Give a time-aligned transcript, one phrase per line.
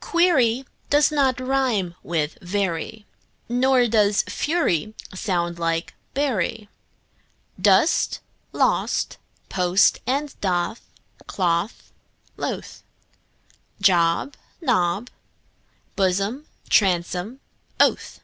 [0.00, 3.06] Query does not rime with very,
[3.48, 6.68] Nor does fury sound like bury.
[7.58, 8.20] Dost,
[8.52, 9.16] lost,
[9.48, 10.82] post and doth,
[11.26, 11.92] cloth,
[12.36, 12.82] loth;
[13.80, 15.08] Job, Job,
[15.96, 17.40] blossom, bosom,
[17.80, 18.20] oath.